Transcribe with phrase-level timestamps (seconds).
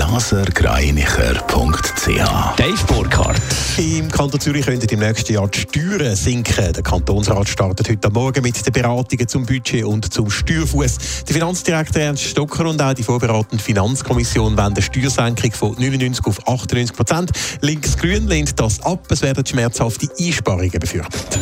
[0.00, 3.38] blasergreinicher.ch Dave Burkhardt.
[3.76, 6.72] Im Kanton Zürich könnten im nächsten Jahr die Steuern sinken.
[6.72, 11.24] Der Kantonsrat startet heute Morgen mit den Beratungen zum Budget und zum Steuerfuß.
[11.28, 16.48] Der Finanzdirektor Ernst Stocker und auch die vorbereitende Finanzkommission wollen eine Steuersenkung von 99 auf
[16.48, 17.32] 98 Prozent.
[17.60, 19.04] Links-Grün lehnt das ab.
[19.10, 21.38] Es werden schmerzhafte Einsparungen befürchtet.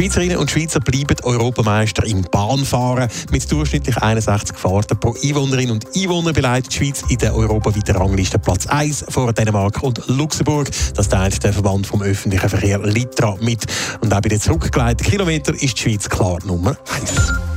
[0.00, 3.10] Schweizerinnen und Schweizer bleiben Europameister im Bahnfahren.
[3.32, 8.38] Mit durchschnittlich 61 Fahrten pro Einwohnerin und Einwohner beleidigt die Schweiz in der europaweiten Rangliste
[8.38, 10.70] Platz 1 vor Dänemark und Luxemburg.
[10.94, 13.66] Das teilt der Verband vom öffentlichen Verkehr Litra mit.
[14.00, 17.49] Und auch bei den zurückgeleiteten Kilometern ist die Schweiz klar Nummer 1.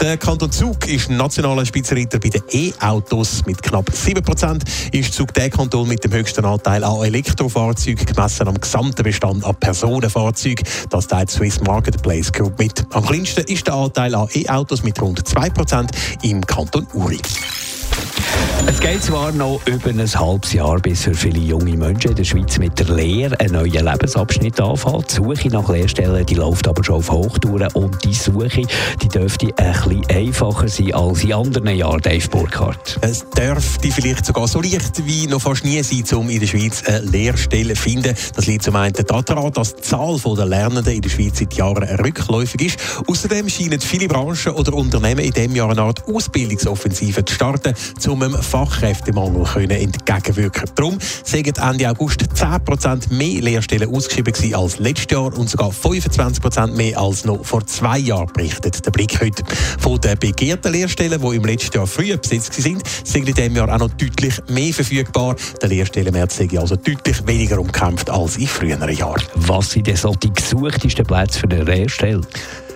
[0.00, 3.44] Der Kanton Zug ist nationaler Spitzenreiter bei den E-Autos.
[3.46, 4.62] Mit knapp 7%
[4.92, 9.56] ist Zug der Kanton mit dem höchsten Anteil an Elektrofahrzeugen gemessen am gesamten Bestand an
[9.56, 10.64] Personenfahrzeugen.
[10.90, 12.84] Das teilt Swiss Marketplace Group mit.
[12.92, 15.88] Am kleinsten ist der Anteil an E-Autos mit rund 2%
[16.22, 17.18] im Kanton Uri.
[18.80, 22.22] Es geht zwar noch über ein halbes Jahr, bis für viele junge Menschen in der
[22.22, 25.10] Schweiz mit der Lehre einen neuen Lebensabschnitt anfängt.
[25.10, 28.62] Die Suche nach Lehrstellen die läuft aber schon auf Hochtouren und die Suche
[29.02, 33.00] die dürfte ein bisschen einfacher sein als in anderen Jahren, Dave Burkhardt.
[33.00, 36.84] Es dürfte vielleicht sogar so leicht wie noch fast nie sein, um in der Schweiz
[36.86, 38.14] eine Lehrstelle zu finden.
[38.36, 41.82] Das liegt zum einen daran, dass die Zahl der Lernenden in der Schweiz seit Jahren
[41.82, 42.78] rückläufig ist.
[43.08, 47.74] Außerdem scheinen viele Branchen oder Unternehmen in diesem Jahr eine Art Ausbildungsoffensive zu starten,
[48.06, 55.06] um einem Fachkräftemangel können entgegenwirken Darum sind Ende August 10% mehr Lehrstellen ausgeschrieben als letztes
[55.10, 59.42] Jahr und sogar 25% mehr als noch vor zwei Jahren, berichtet der Blick heute.
[59.78, 63.72] Von den begehrten Lehrstellen, die im letzten Jahr früher besetzt sind, sind in diesem Jahr
[63.74, 65.36] auch noch deutlich mehr verfügbar.
[65.62, 69.22] Der Lehrstellenmärz ist also deutlich weniger umkämpft als in früheren Jahren.
[69.34, 72.20] Was sind denn so die gesuchtesten Plätze für eine Lehrstelle?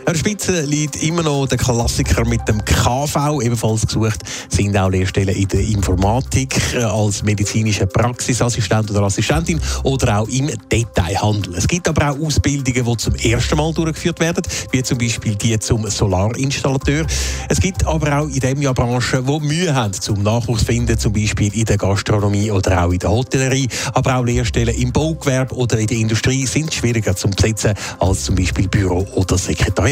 [0.05, 3.41] An der Spitze liegt immer noch der Klassiker mit dem KV.
[3.41, 10.19] Ebenfalls gesucht sind auch Lehrstellen in der Informatik äh, als medizinischer Praxisassistent oder Assistentin oder
[10.19, 11.55] auch im Detailhandel.
[11.55, 15.57] Es gibt aber auch Ausbildungen, die zum ersten Mal durchgeführt werden, wie zum Beispiel die
[15.61, 17.07] zum Solarinstallateur.
[17.49, 21.13] Es gibt aber auch in diesem Jahr Branchen, die Mühe haben zum Nachwuchs finden, zum
[21.13, 23.69] Beispiel in der Gastronomie oder auch in der Hotellerie.
[23.95, 28.35] Aber auch Lehrstellen im Baugewerbe oder in der Industrie sind schwieriger zu besetzen als zum
[28.35, 29.92] Beispiel Büro- oder Sekretariat.